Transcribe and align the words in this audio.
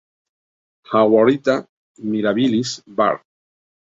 Haworthia 0.89 1.55
mirabilis 2.13 2.71
var. 3.01 3.21